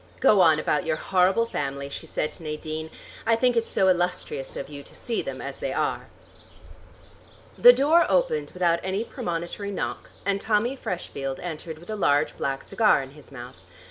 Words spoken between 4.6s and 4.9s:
you